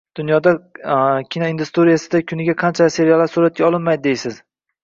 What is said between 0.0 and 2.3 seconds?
Dunyoda kinoindustriyasida